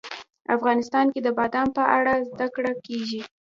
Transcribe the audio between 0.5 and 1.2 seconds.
افغانستان کې